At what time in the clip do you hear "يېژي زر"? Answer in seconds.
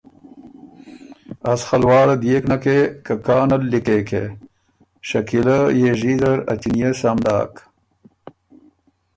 5.81-6.39